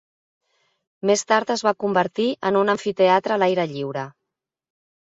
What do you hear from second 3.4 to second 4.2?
l'aire lliure.